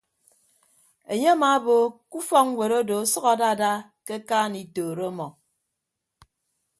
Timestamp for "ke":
2.09-2.15, 4.05-4.13